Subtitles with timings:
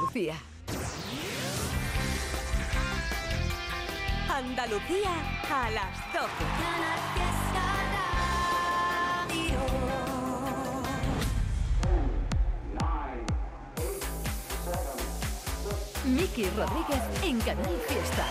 [0.00, 0.34] Andalucía.
[4.30, 5.10] Andalucía
[5.50, 6.26] a las 12.
[16.06, 18.24] Miki Rodríguez en Canal Fiesta.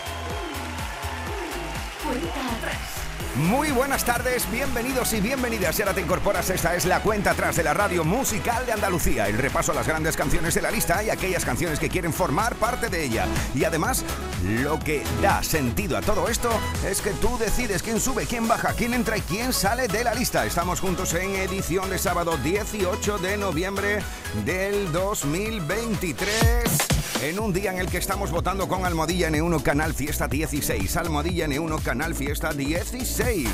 [2.03, 3.08] Cuenta atrás.
[3.35, 5.75] Muy buenas tardes, bienvenidos y bienvenidas.
[5.75, 9.27] Si ahora te incorporas, esta es la cuenta atrás de la radio musical de Andalucía.
[9.27, 12.55] El repaso a las grandes canciones de la lista y aquellas canciones que quieren formar
[12.55, 13.27] parte de ella.
[13.53, 14.03] Y además,
[14.43, 16.49] lo que da sentido a todo esto
[16.85, 20.15] es que tú decides quién sube, quién baja, quién entra y quién sale de la
[20.15, 20.43] lista.
[20.45, 23.99] Estamos juntos en edición de sábado 18 de noviembre
[24.43, 30.27] del 2023 en un día en el que estamos votando con Almohadilla N1 Canal Fiesta
[30.27, 30.95] 16.
[30.97, 33.47] Almohadilla N1 Canal Fiesta 16.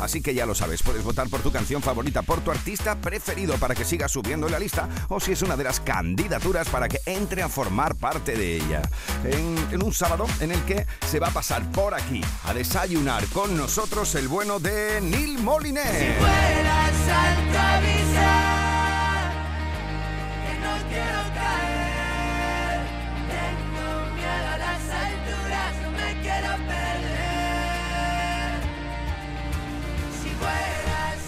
[0.00, 3.54] Así que ya lo sabes, puedes votar por tu canción favorita, por tu artista preferido
[3.56, 6.88] para que siga subiendo en la lista o si es una de las candidaturas para
[6.88, 8.82] que entre a formar parte de ella.
[9.24, 13.56] En, un sábado en el que se va a pasar por aquí a desayunar con
[13.56, 16.16] nosotros el bueno de Neil Moliner.
[16.18, 16.94] fueras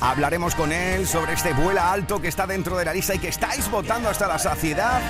[0.00, 3.28] Hablaremos con él sobre este vuela alto que está dentro de la lista y que
[3.28, 5.00] estáis votando hasta la saciedad.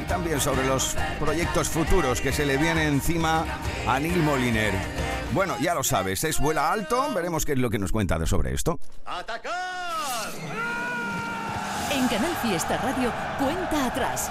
[0.00, 3.44] Y también sobre los proyectos futuros que se le viene encima
[3.88, 4.74] a Neil Moliner.
[5.32, 7.12] Bueno, ya lo sabes, es vuela alto.
[7.14, 8.78] Veremos qué es lo que nos cuenta de sobre esto.
[11.92, 14.30] En Canal Fiesta Radio, cuenta atrás.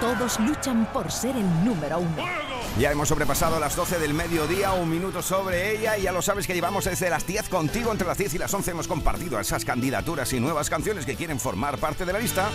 [0.00, 2.49] Todos luchan por ser el número uno.
[2.78, 6.46] Ya hemos sobrepasado las 12 del mediodía, un minuto sobre ella y ya lo sabes
[6.46, 9.64] que llevamos desde las 10 contigo, entre las 10 y las 11 hemos compartido esas
[9.64, 12.48] candidaturas y nuevas canciones que quieren formar parte de la lista.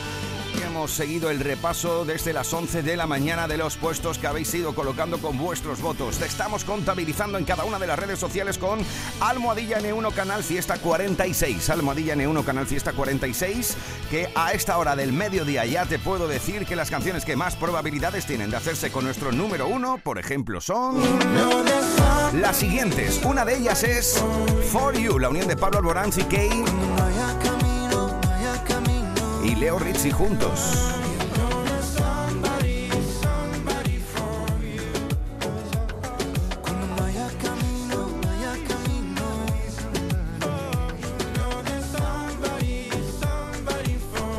[0.64, 4.53] Hemos seguido el repaso desde las 11 de la mañana de los puestos que habéis
[4.53, 6.17] ido colocando con vuestros votos.
[6.17, 8.80] Te estamos contabilizando en cada una de las redes sociales con
[9.19, 11.69] Almohadilla N1 Canal Fiesta 46.
[11.69, 13.78] Almohadilla N1 Canal Fiesta 46,
[14.09, 17.56] que a esta hora del mediodía ya te puedo decir que las canciones que más
[17.56, 21.02] probabilidades tienen de hacerse con nuestro número uno, por ejemplo, son
[22.34, 23.22] las siguientes.
[23.24, 24.24] Una de ellas es
[24.72, 26.94] For You, la unión de Pablo Alborán y Kay
[29.59, 30.95] Leo Rizzi juntos.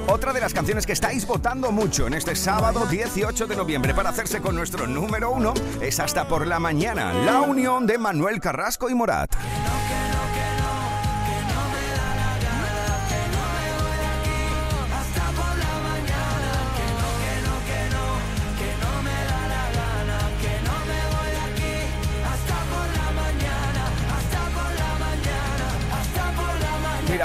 [0.06, 4.10] Otra de las canciones que estáis votando mucho en este sábado 18 de noviembre para
[4.10, 8.88] hacerse con nuestro número uno es Hasta por la mañana, la unión de Manuel Carrasco
[8.88, 9.30] y Morat.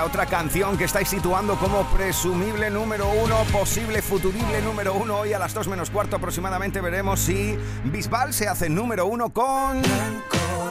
[0.04, 5.18] Otra canción que estáis situando como presumible número uno, posible futurible número uno.
[5.18, 9.82] Hoy a las 2 menos cuarto aproximadamente veremos si Bisbal se hace número uno con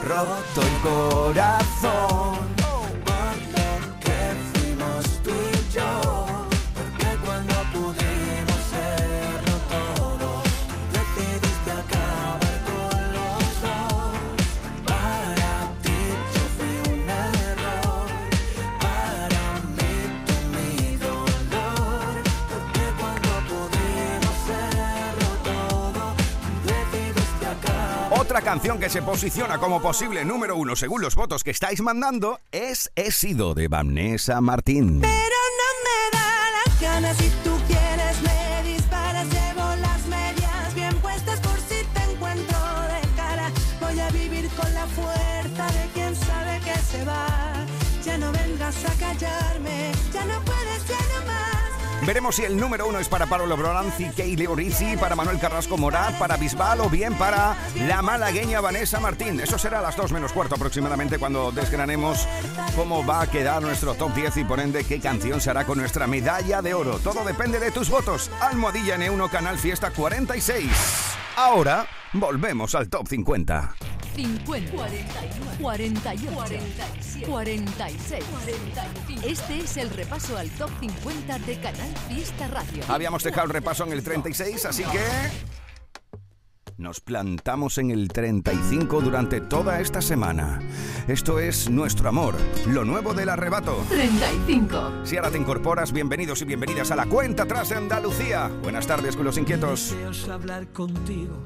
[0.03, 2.60] Roto el corazón.
[28.31, 32.39] Otra canción que se posiciona como posible número uno según los votos que estáis mandando
[32.53, 35.01] es He sido de Vanessa Martín.
[52.11, 55.77] Veremos si el número uno es para Pablo Brolanzi, Kay Leo Rizzi, para Manuel Carrasco
[55.77, 57.55] Morat, para Bisbal o bien para
[57.87, 59.39] la malagueña Vanessa Martín.
[59.39, 62.27] Eso será a las 2 menos cuarto aproximadamente cuando desgranemos
[62.75, 65.77] cómo va a quedar nuestro top 10 y por ende qué canción se hará con
[65.77, 66.99] nuestra medalla de oro.
[66.99, 68.29] Todo depende de tus votos.
[68.41, 70.69] Almohadilla N1 Canal Fiesta 46.
[71.37, 73.73] Ahora volvemos al top 50.
[74.15, 79.27] 50, 41, 48, 47, 46, 45.
[79.27, 82.83] Este es el repaso al top 50 de Canal Fiesta Radio.
[82.87, 84.99] Habíamos dejado el repaso en el 36, así que
[86.77, 90.59] Nos plantamos en el 35 durante toda esta semana.
[91.07, 92.35] Esto es Nuestro Amor,
[92.67, 93.77] lo nuevo del arrebato.
[93.89, 95.05] 35.
[95.05, 98.47] Si ahora te incorporas, bienvenidos y bienvenidas a la cuenta atrás de Andalucía.
[98.63, 99.91] Buenas tardes con los inquietos.
[99.91, 101.45] Deseos hablar contigo.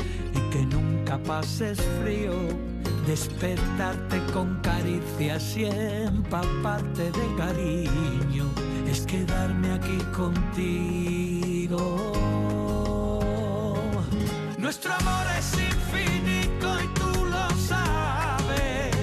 [0.33, 2.33] y que nunca pases frío
[3.05, 8.45] despertarte con caricias y empaparte de cariño,
[8.87, 12.11] es quedarme aquí contigo.
[14.57, 18.95] Nuestro amor es infinito y tú lo sabes.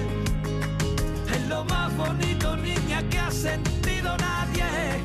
[1.31, 5.03] Es lo más bonito, niña, que ha sentido nadie.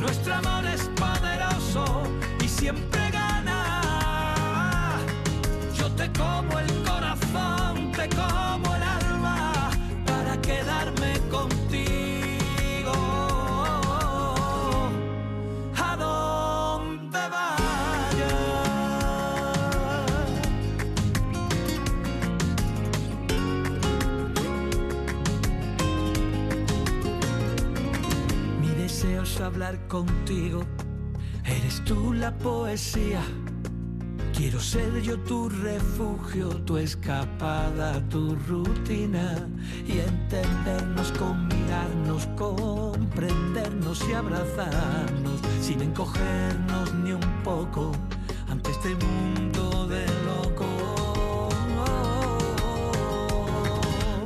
[0.00, 2.01] Nuestro amor es poderoso
[6.22, 9.70] como el corazón, te como el alma
[10.06, 12.92] para quedarme contigo.
[15.88, 18.32] A donde vayas.
[28.60, 30.64] Mi deseo es hablar contigo.
[31.44, 33.22] Eres tú la poesía.
[34.52, 39.48] Quiero ser yo tu refugio, tu escapada, tu rutina
[39.86, 47.92] y entendernos con mirarnos, comprendernos y abrazarnos sin encogernos ni un poco
[48.50, 51.48] ante este mundo de loco.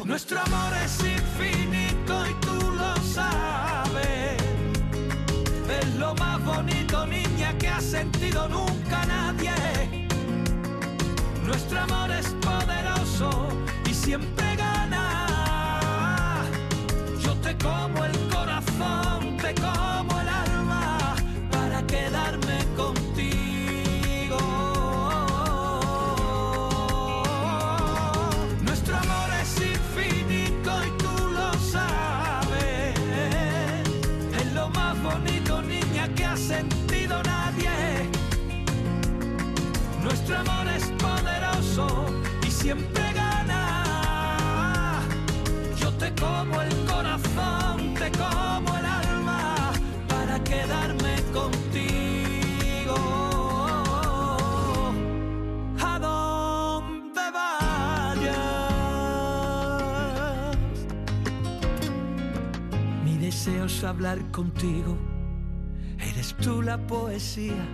[0.05, 4.43] Nuestro amor es infinito y tú lo sabes.
[5.71, 10.06] Es lo más bonito, niña, que ha sentido nunca nadie.
[11.47, 13.31] Nuestro amor es poderoso
[13.89, 16.45] y siempre gana.
[17.23, 21.15] Yo te como el corazón, te como el alma
[21.53, 24.39] para quedarme contigo.
[28.63, 32.99] Nuestro amor es infinito y tú lo sabes.
[34.41, 38.11] Es lo más bonito, niña, que ha sentido nadie.
[40.03, 40.76] Nuestro amor es
[42.67, 43.63] siempre gana.
[45.77, 49.71] Yo te como el corazón, te como el alma
[50.09, 52.97] para quedarme contigo.
[55.81, 58.37] A donde vayas.
[63.05, 64.99] Mi deseo es hablar contigo.
[66.01, 67.65] Eres tú la poesía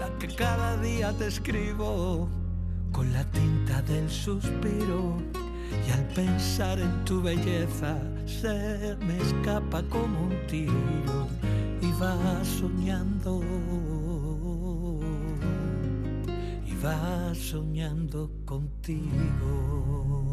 [0.00, 2.28] la que cada día te escribo
[2.96, 5.18] con la tinta del suspiro
[5.86, 11.28] y al pensar en tu belleza se me escapa como un tiro
[11.82, 13.42] y va soñando
[16.64, 20.25] y va soñando contigo.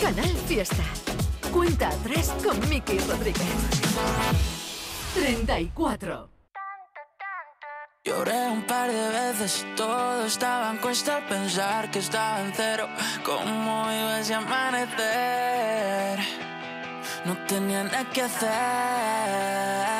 [0.00, 0.82] Canal Fiesta.
[1.52, 3.46] Cuenta atrás con Miki Rodríguez.
[5.14, 6.30] 34.
[8.04, 12.88] Lloré un par de veces, todo estaba en cuesta pensar que estaba en cero.
[13.24, 16.18] ¿Cómo iba ese amanecer?
[17.26, 19.99] No tenía nada que hacer.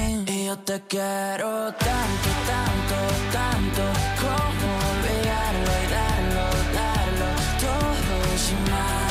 [0.51, 2.97] Yo te quiero tanto, tanto,
[3.31, 3.83] tanto,
[4.19, 7.29] como olvidarlo y darlo, darlo,
[7.61, 9.10] todo y más.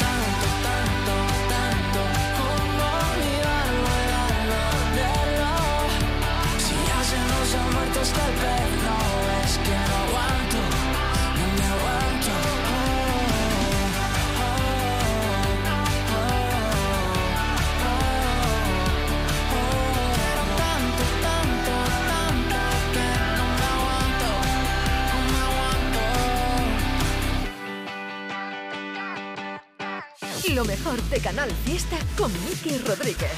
[30.61, 33.31] Lo mejor de Canal Fiesta con Miki Rodríguez.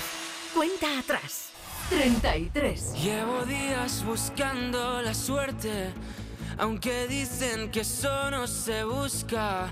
[0.54, 1.52] Cuenta atrás.
[1.88, 3.02] 33.
[3.02, 5.94] Llevo días buscando la suerte,
[6.58, 9.72] aunque dicen que eso no se busca.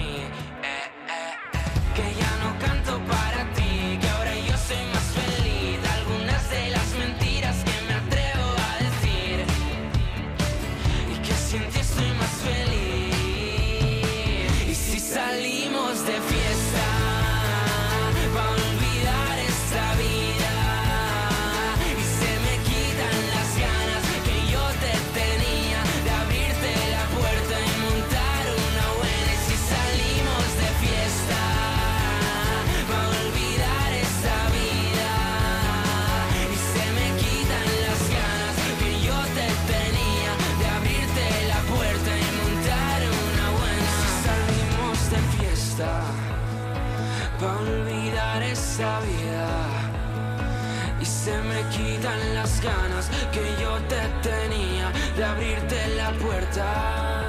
[52.01, 57.25] quitan las ganas que yo te tenía de abrirte la puerta.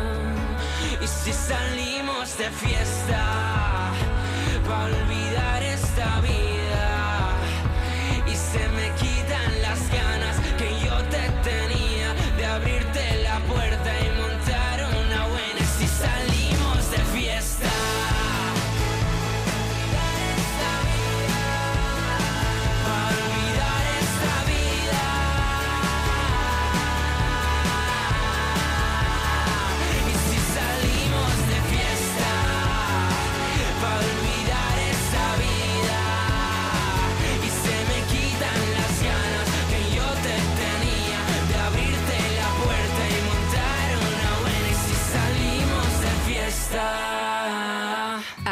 [0.99, 3.32] Y si salimos de fiesta,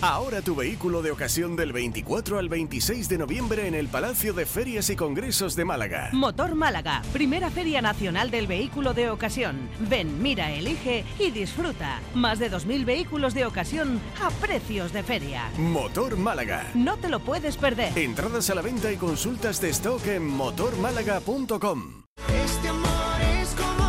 [0.00, 4.46] Ahora tu vehículo de ocasión del 24 al 26 de noviembre en el Palacio de
[4.46, 6.10] Ferias y Congresos de Málaga.
[6.12, 9.68] Motor Málaga, primera feria nacional del vehículo de ocasión.
[9.90, 11.98] Ven, mira, elige y disfruta.
[12.14, 15.50] Más de 2.000 vehículos de ocasión a precios de feria.
[15.58, 16.70] Motor Málaga.
[16.74, 17.98] No te lo puedes perder.
[17.98, 22.04] Entradas a la venta y consultas de stock en motormálaga.com.
[22.44, 23.87] Este amor es como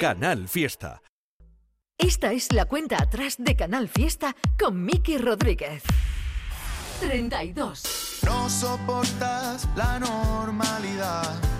[0.00, 1.02] Canal Fiesta.
[1.98, 5.82] Esta es la cuenta atrás de Canal Fiesta con Miki Rodríguez.
[7.00, 8.20] 32.
[8.24, 11.59] No soportas la normalidad.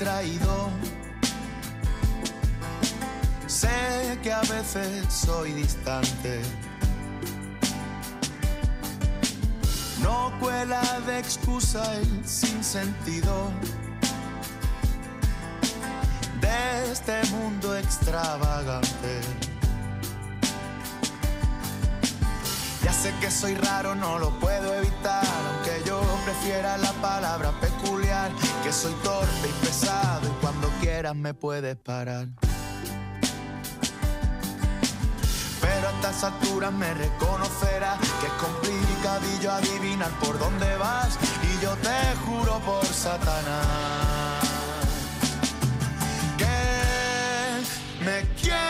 [0.00, 0.70] distraído.
[3.46, 6.40] Sé que a veces soy distante.
[10.02, 13.50] No cuela de excusa el sinsentido
[16.40, 19.20] de este mundo extravagante.
[22.82, 27.99] Ya sé que soy raro, no lo puedo evitar, aunque yo prefiera la palabra peculiar,
[28.62, 32.28] que soy torpe y pesado y cuando quieras me puedes parar.
[35.60, 41.74] Pero a estas alturas me reconocerás que es complicadillo adivinar por dónde vas y yo
[41.76, 44.44] te juro por Satanás
[46.36, 48.69] que me quiero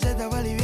[0.00, 0.63] tengo la receta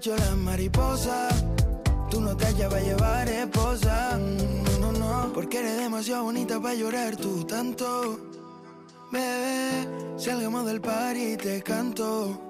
[0.00, 1.44] pecho las mariposas.
[2.10, 4.18] Tú no te hallas para llevar esposa.
[4.18, 5.32] Mm, No, no, no.
[5.34, 8.18] Porque eres demasiado bonita para llorar tú tanto.
[9.12, 9.86] Bebé,
[10.16, 12.40] salgamos del par y te canto.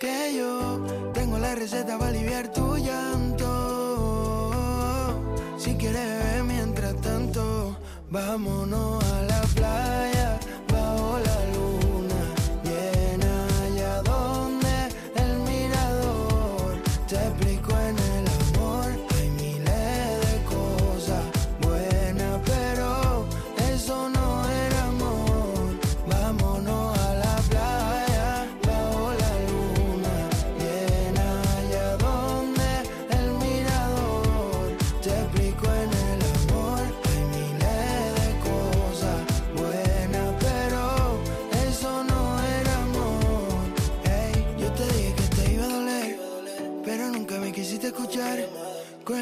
[0.00, 3.46] Que yo tengo la receta para aliviar tu llanto.
[5.58, 7.76] Si quieres beber mientras tanto,
[8.08, 10.19] vámonos a la playa.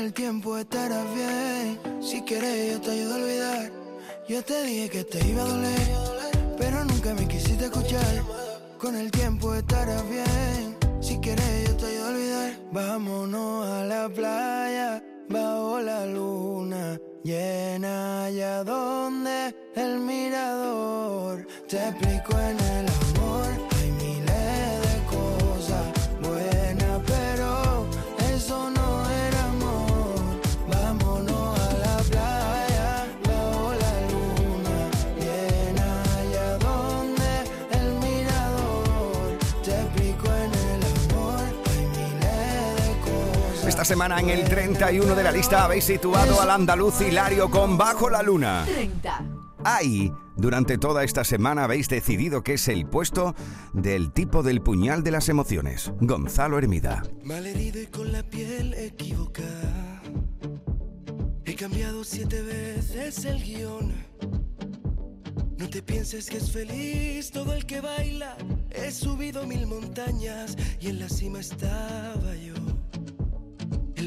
[0.08, 1.78] El tiempo estarás bien.
[2.00, 3.72] Si quieres, yo te ayudo a olvidar.
[4.26, 5.88] Yo te dije que te iba a doler,
[6.56, 8.22] pero nunca me quisiste escuchar.
[8.78, 10.76] Con el tiempo estarás bien.
[11.02, 12.52] Si quieres, yo te ayudo a olvidar.
[12.72, 22.58] Vámonos a la playa, bajo la luna llena allá donde el mirador te explico en
[22.58, 22.97] el
[43.88, 48.22] semana en el 31 de la lista habéis situado al andaluz Hilario con Bajo la
[48.22, 48.66] Luna.
[48.66, 49.24] 30.
[49.64, 53.34] Ahí, durante toda esta semana habéis decidido que es el puesto
[53.72, 55.90] del tipo del puñal de las emociones.
[56.02, 57.02] Gonzalo Hermida.
[57.24, 60.02] Malherido y con la piel equivocada.
[61.46, 63.94] He cambiado siete veces el guion.
[65.56, 68.36] No te pienses que es feliz todo el que baila.
[68.68, 72.57] He subido mil montañas y en la cima estaba yo.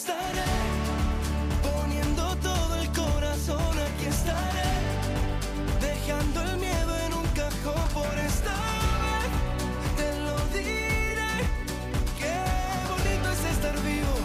[0.00, 0.52] Estaré
[1.62, 3.74] poniendo todo el corazón.
[3.86, 4.72] Aquí estaré
[5.88, 8.54] dejando el miedo en un cajón por esta
[9.12, 9.30] vez.
[9.98, 11.32] Te lo diré.
[12.20, 12.34] Qué
[12.90, 14.16] bonito es estar vivo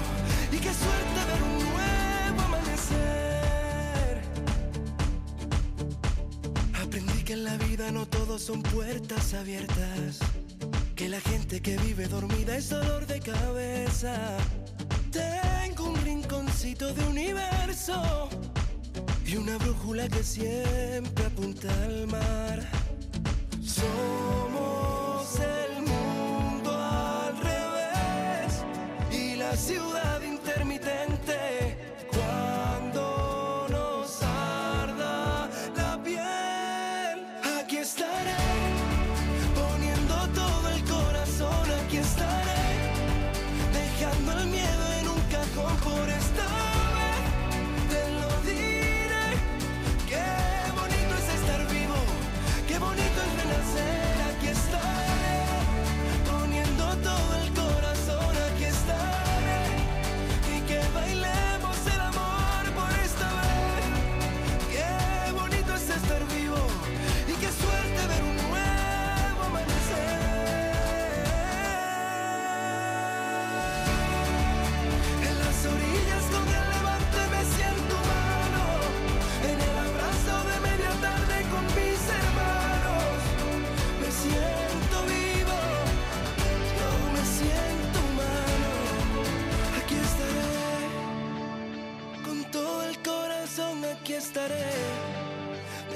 [0.55, 4.13] y qué suerte ver un nuevo amanecer.
[6.83, 10.19] Aprendí que en la vida no todos son puertas abiertas.
[10.95, 14.37] Que la gente que vive dormida es dolor de cabeza.
[15.15, 15.44] Un
[16.35, 18.29] rinconcito de universo
[19.25, 22.59] y una brújula que siempre apunta al mar.
[23.63, 28.63] Somos el mundo al revés
[29.11, 30.14] y la ciudad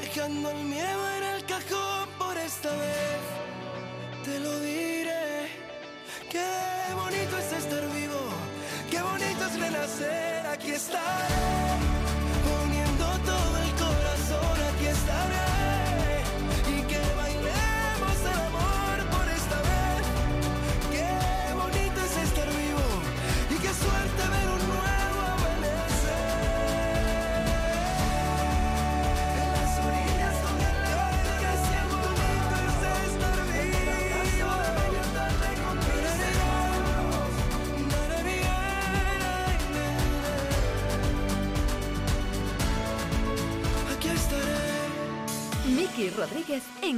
[0.02, 3.22] dejando el miedo en el cajón por esta vez.
[4.26, 5.48] Te lo diré,
[6.30, 6.46] qué
[6.96, 8.22] bonito es estar vivo,
[8.92, 11.39] qué bonito es renacer, aquí estaré.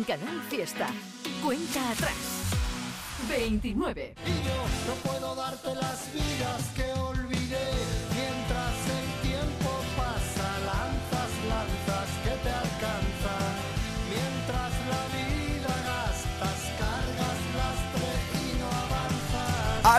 [0.02, 0.88] En Canal Fiesta.
[1.44, 2.16] Cuenta atrás.
[3.30, 4.16] 29.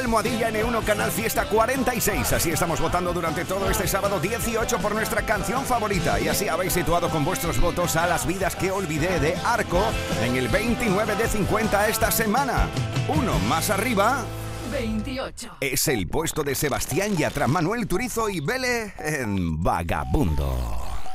[0.03, 2.33] Almohadilla N1 Canal Fiesta 46.
[2.33, 6.19] Así estamos votando durante todo este sábado 18 por nuestra canción favorita.
[6.19, 9.81] Y así habéis situado con vuestros votos a las vidas que olvidé de Arco
[10.25, 12.69] en el 29 de 50 esta semana.
[13.09, 14.25] Uno más arriba
[14.73, 15.59] 28.
[15.61, 20.82] es el puesto de Sebastián Yatra, Manuel Turizo y Vele en Vagabundo.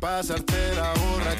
[0.00, 1.39] pasarte la borrachera,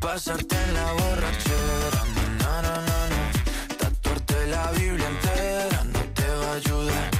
[0.00, 2.02] Pasarte en la borrachera,
[2.38, 3.76] na, na, na, na.
[3.78, 7.19] tatuarte la Biblia entera no te va a ayudar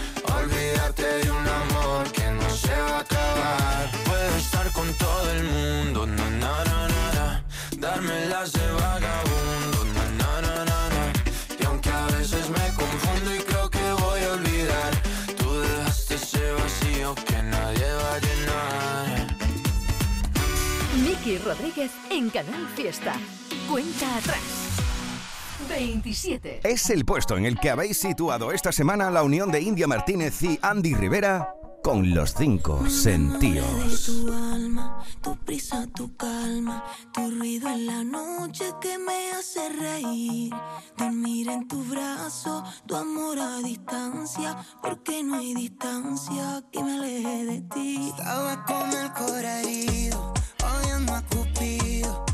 [0.43, 3.91] Olvidarte de un amor que no se va a acabar.
[4.05, 7.43] Puedo estar con todo el mundo, na, na, na, na, na.
[7.77, 11.03] darme las de vagabundo, na, na, na, na, na.
[11.59, 14.91] y aunque a veces me confundo y creo que voy a olvidar,
[15.37, 19.27] tú dejaste ese vacío que nadie va a llenar.
[21.03, 23.13] Miki Rodríguez en Canal Fiesta.
[23.69, 24.41] Cuenta atrás.
[25.71, 26.61] 27.
[26.63, 30.41] Es el puesto en el que habéis situado esta semana la unión de India Martínez
[30.43, 34.05] y Andy Rivera con los cinco sentidos.
[34.05, 40.53] Tu alma, tu prisa, tu calma, tu ruido en la noche que me hace reír.
[40.97, 47.45] Dormir en tu brazo, tu amor a distancia, porque no hay distancia que me aleje
[47.45, 48.13] de ti.
[48.15, 52.30] Estaba con el cora herido, odiando a Cupido.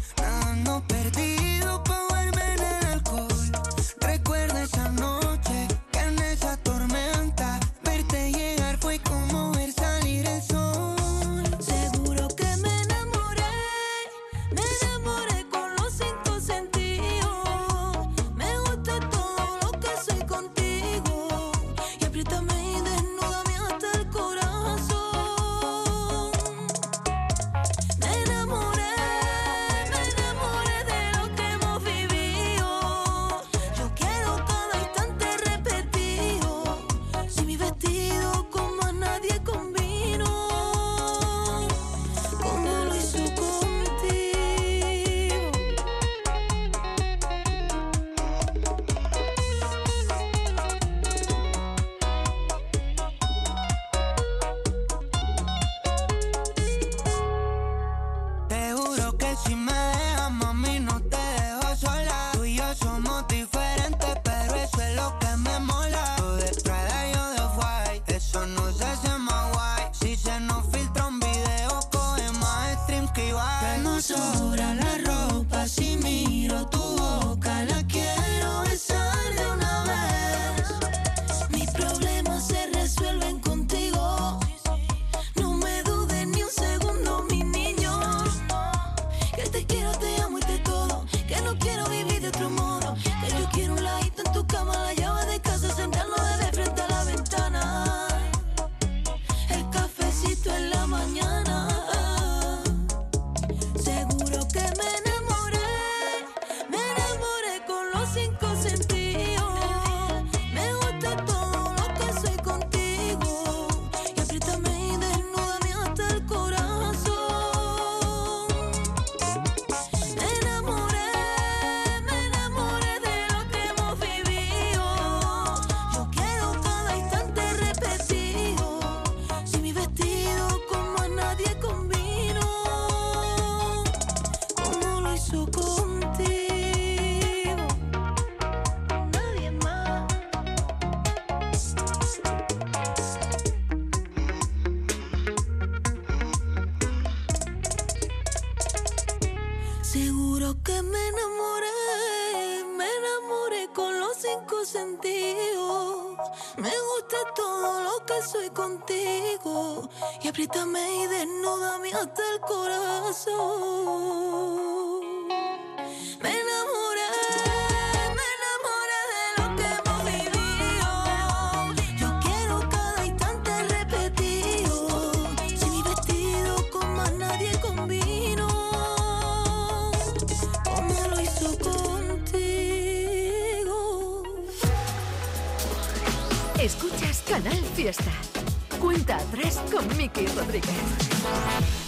[158.27, 159.87] soy contigo
[160.21, 164.06] y apriétame y desnúdame hasta el corazón.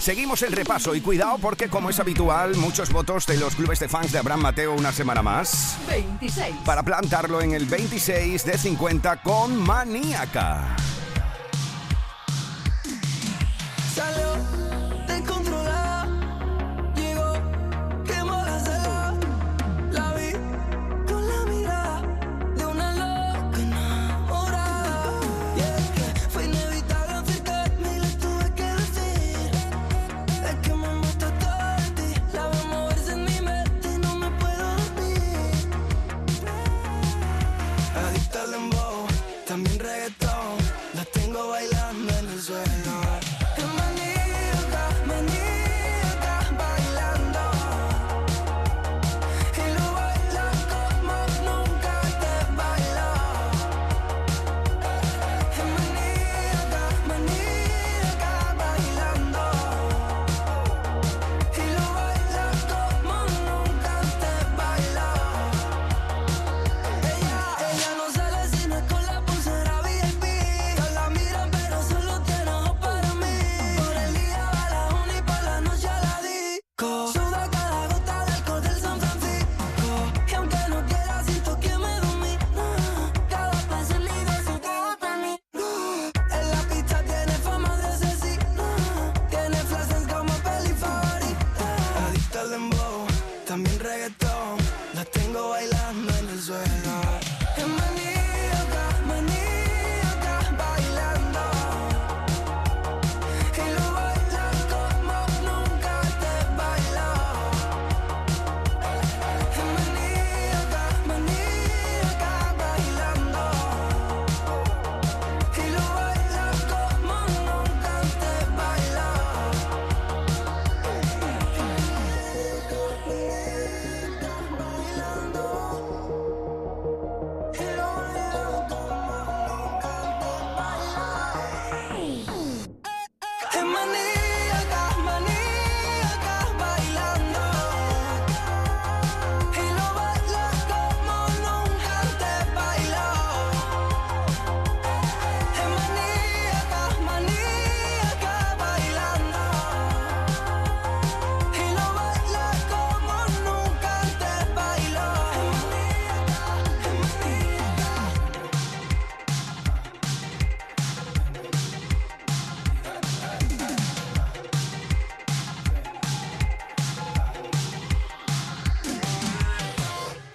[0.09, 3.87] Seguimos el repaso y cuidado porque, como es habitual, muchos votos de los clubes de
[3.87, 5.77] fans de Abraham Mateo una semana más.
[5.87, 6.55] 26.
[6.65, 10.75] Para plantarlo en el 26 de 50 con Maníaca.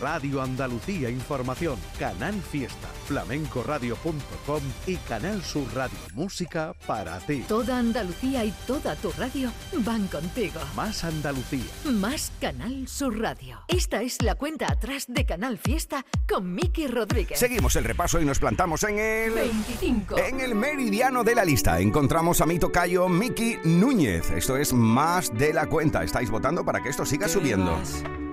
[0.00, 7.44] Radio Andalucía Información, Canal Fiesta, flamencoradio.com y Canal Sur Radio Música para ti.
[7.46, 9.52] Toda Andalucía y toda tu radio
[9.84, 10.60] van contigo.
[10.74, 11.64] Más Andalucía.
[11.84, 13.58] Más Canal Sur Radio.
[13.68, 17.38] Esta es la cuenta atrás de Canal Fiesta con Miki Rodríguez.
[17.38, 20.18] Seguimos el repaso y nos plantamos en el 25.
[20.18, 24.30] En el meridiano de la lista encontramos a mi tocayo Miki Núñez.
[24.30, 26.02] Esto es más de la cuenta.
[26.02, 27.80] Estáis votando para que esto siga subiendo.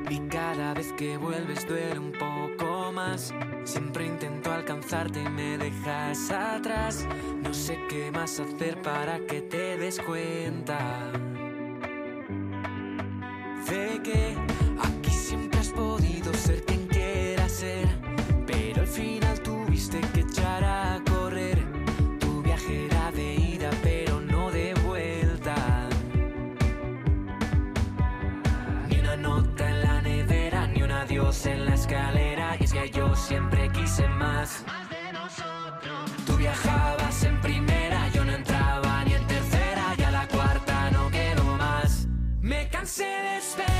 [0.09, 3.33] Y cada vez que vuelves duele un poco más.
[3.65, 7.05] Siempre intento alcanzarte y me dejas atrás.
[7.43, 11.11] No sé qué más hacer para que te des cuenta.
[13.69, 14.37] De que
[14.81, 17.96] aquí siempre has podido ser quien quieras ser.
[32.89, 34.63] Que yo siempre quise más.
[36.25, 39.95] Tú viajabas en primera, yo no entraba ni en tercera.
[39.97, 42.07] Y a la cuarta no quedo más.
[42.41, 43.76] Me cansé de esperar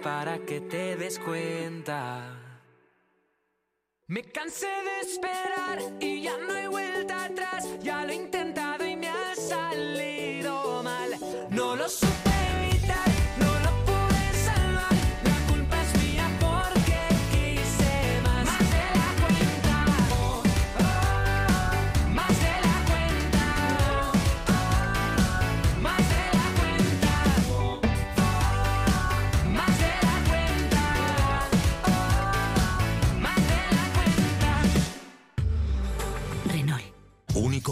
[0.00, 2.33] para que te des cuenta.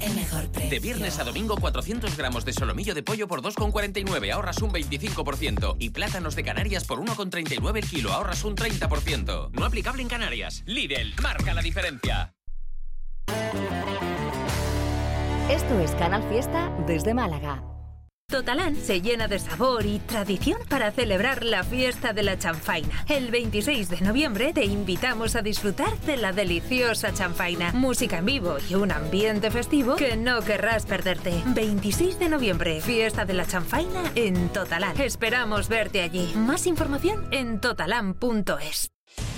[0.00, 0.70] el mejor precio.
[0.70, 5.76] De viernes a domingo, 400 gramos de solomillo de pollo por 2,49, ahorras un 25%.
[5.78, 9.50] Y plátanos de Canarias por 1,39 el kilo, ahorras un 30%.
[9.52, 10.62] No aplicable en Canarias.
[10.66, 12.34] Lidl, marca la diferencia.
[15.50, 17.71] Esto es Canal Fiesta desde Málaga.
[18.32, 23.04] Totalán se llena de sabor y tradición para celebrar la fiesta de la chanfaina.
[23.06, 28.56] El 26 de noviembre te invitamos a disfrutar de la deliciosa chanfaina, música en vivo
[28.70, 31.42] y un ambiente festivo que no querrás perderte.
[31.44, 34.98] 26 de noviembre, fiesta de la chanfaina en Totalán.
[34.98, 36.32] Esperamos verte allí.
[36.34, 38.92] Más información en totalán.es.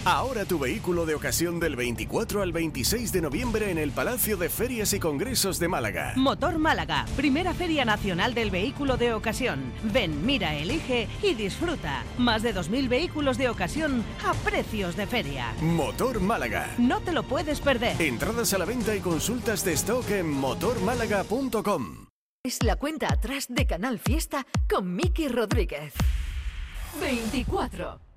[0.05, 4.51] Ahora tu vehículo de ocasión del 24 al 26 de noviembre en el Palacio de
[4.51, 6.13] Ferias y Congresos de Málaga.
[6.17, 9.73] Motor Málaga, primera feria nacional del vehículo de ocasión.
[9.83, 12.05] Ven, mira, elige y disfruta.
[12.19, 15.55] Más de 2.000 vehículos de ocasión a precios de feria.
[15.63, 16.69] Motor Málaga.
[16.77, 18.01] No te lo puedes perder.
[18.01, 22.09] Entradas a la venta y consultas de stock en motormálaga.com.
[22.45, 25.95] Es la cuenta atrás de Canal Fiesta con Miki Rodríguez.
[27.01, 28.14] 24.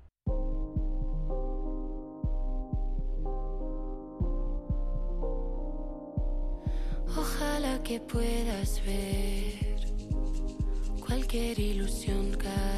[7.16, 9.78] Ojalá que puedas ver
[11.04, 12.77] cualquier ilusión caer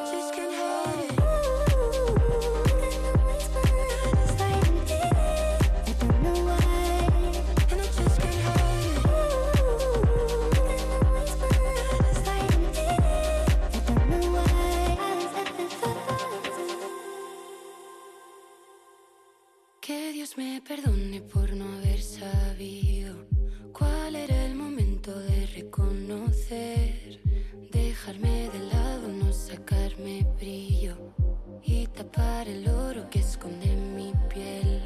[32.51, 34.81] El oro que esconde mi piel.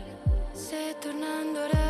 [0.53, 1.84] Se tornan dorados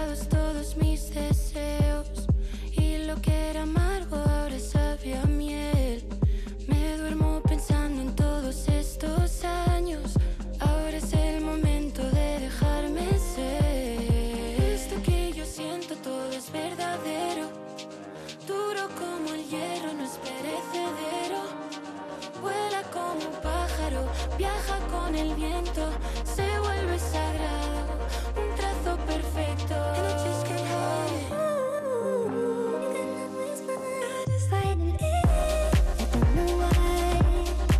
[24.38, 25.90] viaja con el viento,
[26.24, 27.98] se vuelve sagrado,
[28.36, 29.76] un trazo perfecto.
[29.76, 31.32] And I just can't hide it.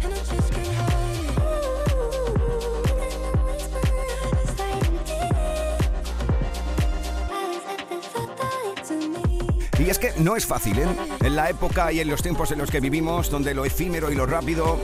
[0.04, 0.86] And I just can't hide
[9.78, 10.88] Y es que no es fácil, ¿eh?
[11.22, 14.16] En la época y en los tiempos en los que vivimos, donde lo efímero y
[14.16, 14.80] lo rápido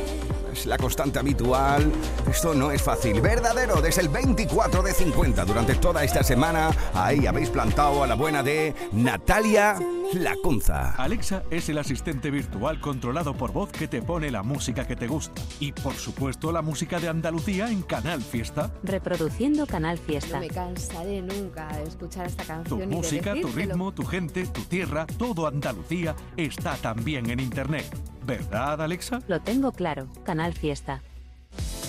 [0.61, 1.91] es la constante habitual,
[2.29, 3.19] esto no es fácil.
[3.19, 8.13] Verdadero, desde el 24 de 50, durante toda esta semana, ahí habéis plantado a la
[8.15, 9.77] buena de Natalia
[10.13, 10.91] Lacunza.
[10.97, 15.07] Alexa es el asistente virtual controlado por voz que te pone la música que te
[15.07, 15.41] gusta.
[15.59, 18.71] Y por supuesto la música de Andalucía en Canal Fiesta.
[18.83, 20.35] Reproduciendo Canal Fiesta.
[20.35, 22.79] No me cansaré nunca de escuchar esta Tu canción.
[22.81, 27.85] de música, tu ritmo, tu gente, tu tierra, todo Andalucía está también en Internet.
[28.31, 29.21] ¿Verdad, Alexa?
[29.27, 30.07] Lo tengo claro.
[30.23, 31.01] Canal Fiesta.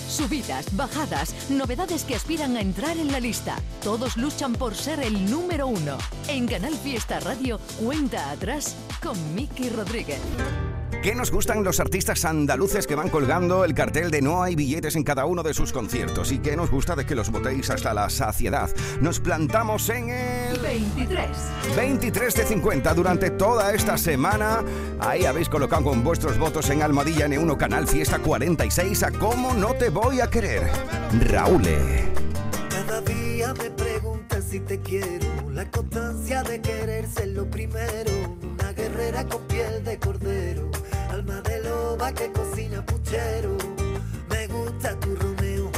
[0.09, 3.55] Subidas, bajadas, novedades que aspiran a entrar en la lista.
[3.81, 5.97] Todos luchan por ser el número uno.
[6.27, 10.19] En Canal Fiesta Radio, cuenta atrás con Miki Rodríguez.
[11.03, 14.95] ¿Qué nos gustan los artistas andaluces que van colgando el cartel de no hay billetes
[14.95, 16.31] en cada uno de sus conciertos?
[16.31, 18.69] ¿Y qué nos gusta de que los votéis hasta la saciedad?
[19.01, 21.27] Nos plantamos en el 23.
[21.75, 24.63] 23 de 50 durante toda esta semana.
[25.01, 29.73] Ahí habéis colocado con vuestros votos en Almadilla N1 Canal Fiesta 46 a cómo no
[29.73, 30.71] te voy a querer.
[31.19, 31.67] Raúl.
[32.69, 35.27] Cada día me preguntan si te quiero.
[35.51, 38.37] La constancia de querer ser lo primero.
[38.41, 40.62] Una guerrera con piel de cordero.
[41.93, 43.55] Que cocina puchero.
[44.29, 45.71] Me gusta tu Romeo.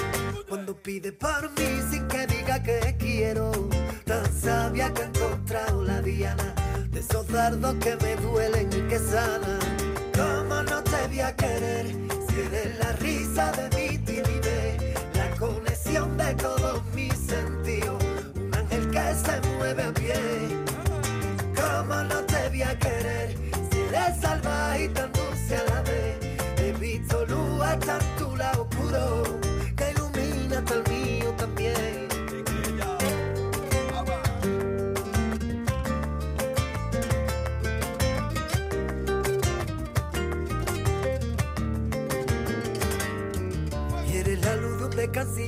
[0.49, 3.51] Cuando pide por mí sin que diga que quiero.
[4.05, 6.55] Tan sabia que ha encontrado la diana.
[6.89, 9.59] De esos dardos que me duelen y que sanan.
[10.15, 11.87] ¿Cómo no te voy a querer?
[12.27, 14.95] Si eres la risa de mi timidez.
[15.13, 18.03] La conexión de todos mis sentidos.
[18.35, 20.15] Un ángel que se mueve a pie.
[21.55, 23.37] ¿Cómo no te voy a querer?
[23.69, 25.14] Si eres salvaje y tan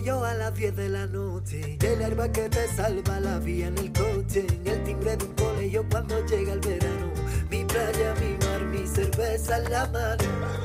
[0.08, 1.78] descansillo a las 10 de la noche.
[1.82, 4.46] El arma que te salva la vía en el coche.
[4.50, 7.12] En el timbre de un colegio cuando llega el verano.
[7.50, 10.24] Mi playa, mi mar, mi cerveza en la mano.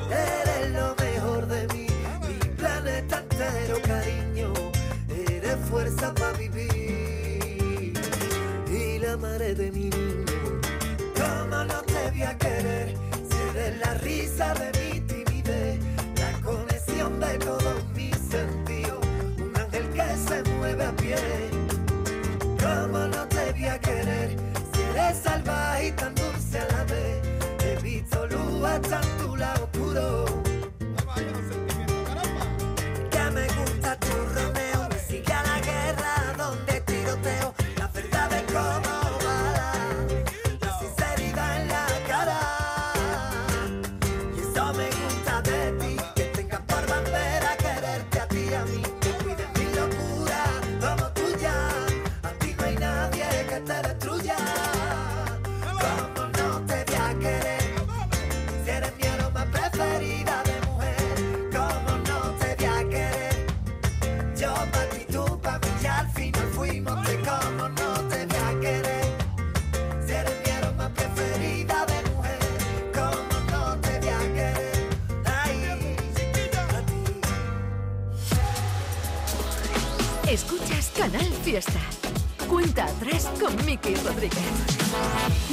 [0.09, 1.87] Eres lo mejor de mí.
[2.27, 4.53] Mi planeta entero, cariño.
[5.09, 7.93] Eres fuerza para vivir.
[8.71, 10.61] Y la madre de mi niño.
[11.15, 12.95] ¿Cómo no te voy a querer?
[13.29, 14.72] Si eres la risa de
[20.83, 21.15] a pie.
[22.59, 24.35] ¿Cómo no te voy a querer?
[24.73, 27.21] Si eres salvaje y tan dulce a la vez.
[27.65, 30.32] He visto luz hasta tu lado oscuro.
[83.73, 84.43] Miki Rodríguez.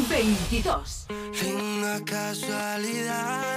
[0.07, 1.07] 22.
[1.43, 3.50] Linda casualidad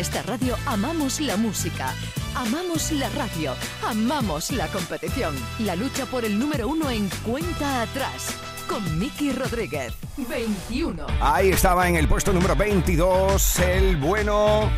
[0.00, 1.92] Fiesta Radio amamos la música,
[2.34, 3.52] amamos la radio,
[3.86, 5.34] amamos la competición.
[5.58, 8.34] La lucha por el número uno en cuenta atrás.
[8.66, 9.92] Con Miki Rodríguez.
[10.16, 11.06] 21.
[11.20, 14.70] Ahí estaba en el puesto número 22 el bueno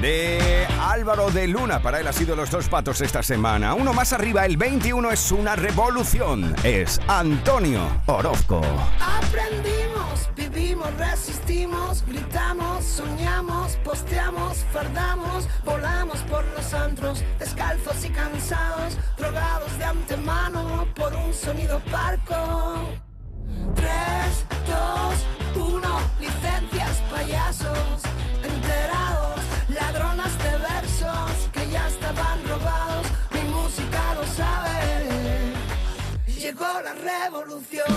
[0.00, 1.80] de Álvaro de Luna.
[1.80, 3.74] Para él ha sido los dos patos esta semana.
[3.74, 6.54] Uno más arriba, el 21 es una revolución.
[6.62, 8.60] Es Antonio Orozco.
[9.00, 12.25] Aprendimos, vivimos, resistimos, gritamos,
[12.96, 21.34] soñamos, posteamos, fardamos, volamos por los antros, descalzos y cansados, drogados de antemano por un
[21.34, 22.88] sonido parco.
[23.74, 23.90] 3,
[25.54, 28.00] 2, 1, licencias, payasos,
[28.42, 35.52] enterados, ladronas de versos que ya estaban robados, mi música lo sabe,
[36.26, 37.94] llegó la revolución.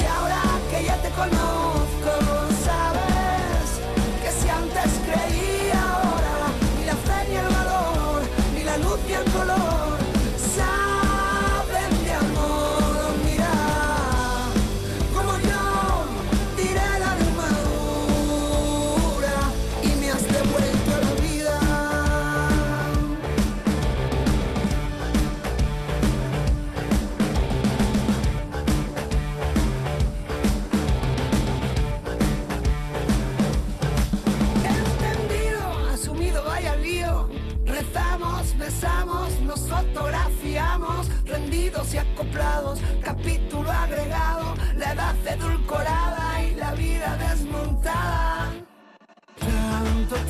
[0.00, 1.89] Y ahora que ya te conozco,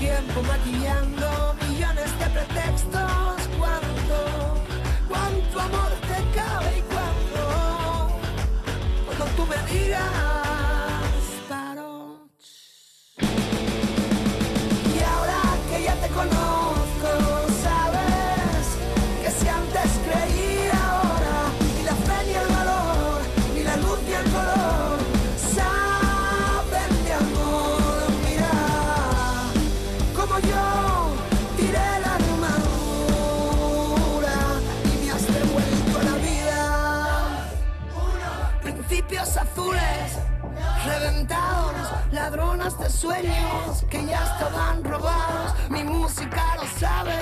[0.00, 1.19] tiempo maquillando
[40.84, 45.54] reventados, ladronas de sueños que ya estaban robados.
[45.68, 47.12] Mi música lo sabe.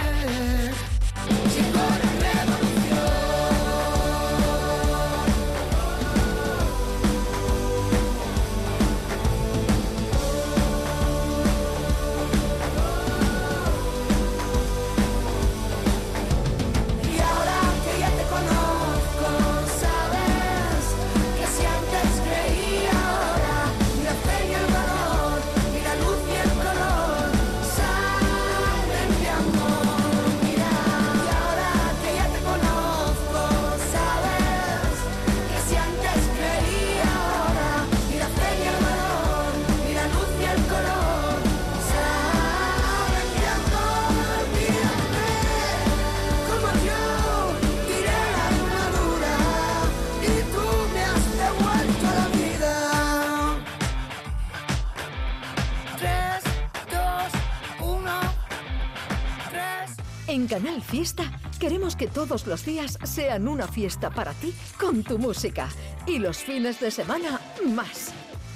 [60.38, 61.24] En Canal Fiesta
[61.58, 65.68] queremos que todos los días sean una fiesta para ti con tu música
[66.06, 67.40] y los fines de semana
[67.74, 68.12] más.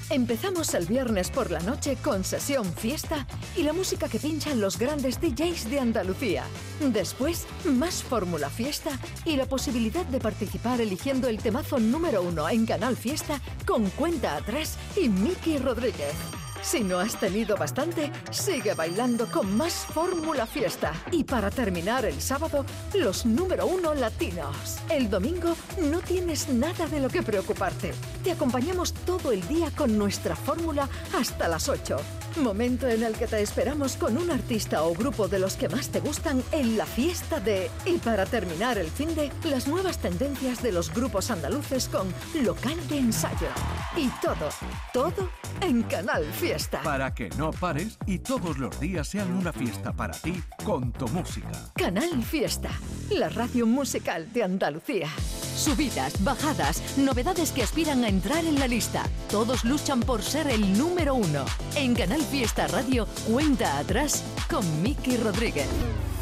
[0.08, 3.26] Empezamos el viernes por la noche con sesión fiesta
[3.56, 6.44] y la música que pinchan los grandes DJs de Andalucía.
[6.78, 12.64] Después, más fórmula fiesta y la posibilidad de participar eligiendo el temazo número uno en
[12.64, 16.14] Canal Fiesta con cuenta atrás y Miki Rodríguez.
[16.62, 20.92] Si no has tenido bastante, sigue bailando con más Fórmula Fiesta.
[21.10, 24.78] Y para terminar el sábado, los número uno latinos.
[24.88, 27.92] El domingo no tienes nada de lo que preocuparte.
[28.22, 30.88] Te acompañamos todo el día con nuestra fórmula
[31.18, 31.96] hasta las 8.
[32.36, 35.88] Momento en el que te esperamos con un artista o grupo de los que más
[35.88, 37.70] te gustan en la fiesta de...
[37.84, 42.76] Y para terminar el fin de, las nuevas tendencias de los grupos andaluces con local
[42.88, 43.48] de ensayo.
[43.96, 44.48] Y todo,
[44.92, 45.28] todo
[45.60, 46.51] en Canal Fiesta.
[46.82, 51.08] Para que no pares y todos los días sean una fiesta para ti con tu
[51.08, 51.50] música.
[51.74, 52.70] Canal Fiesta,
[53.10, 55.08] la radio musical de Andalucía.
[55.56, 59.04] Subidas, bajadas, novedades que aspiran a entrar en la lista.
[59.30, 61.46] Todos luchan por ser el número uno.
[61.74, 65.68] En Canal Fiesta Radio, cuenta atrás con Miki Rodríguez.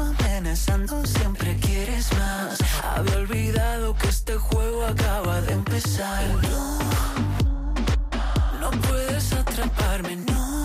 [0.00, 2.58] amenazando, siempre quieres más.
[2.84, 6.24] Había olvidado que este juego acaba de empezar.
[6.42, 6.78] No,
[8.60, 10.62] no puedes atraparme, no.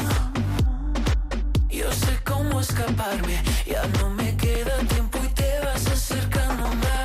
[1.70, 7.03] Yo sé cómo escaparme, ya no me queda tiempo y te vas acercando más.